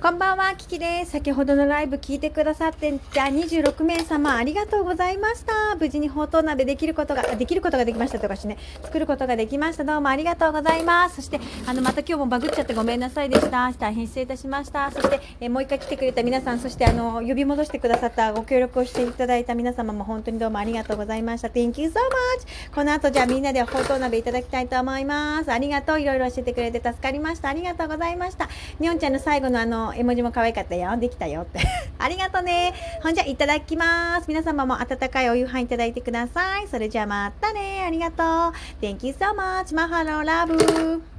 [0.00, 1.10] こんばんは、キキです。
[1.10, 5.74] 先ほどのライブ聞いてくださってじゃあ26名様ありがとうございました。
[5.74, 9.82] 無事にほうとう鍋できることが、できることができましたとかしね、作ることができました。
[9.82, 11.16] どうもありがとうございます。
[11.16, 13.72] そして、あの、また今日もバグっちゃってごめんなさいでした。
[13.72, 14.88] 大変失礼いたしました。
[14.92, 21.48] そして、えもう一回来てくれた皆さん、そしてあの、呼び戻してくださったご協力をしていただいた皆様も本当にどうもありがとうございました。
[21.48, 22.72] Thank you so much!
[22.72, 25.50] この後じゃあみんなでほうとう鍋いただきたいと思います。
[25.50, 26.00] ありがとう。
[26.00, 27.48] いろいろ教えてくれて助かりました。
[27.48, 28.48] ありがとうございました。
[28.78, 30.96] にょんちゃんの最後のあの、絵文字も可愛かったよ。
[30.96, 31.60] できたよって。
[31.98, 32.74] ありがとうね。
[33.02, 34.24] ほんじゃ、いただきます。
[34.28, 36.68] 皆様も温かいお夕飯いただいてください。
[36.68, 37.84] それじゃあまたね。
[37.86, 38.26] ありがとう。
[38.80, 39.74] Thank you so much.
[39.74, 41.17] マハローラブ。